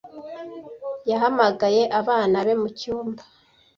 Yahamagaye 1.09 1.83
abana 1.99 2.37
be 2.45 2.53
mu 2.61 2.69
cyumba. 2.79 3.21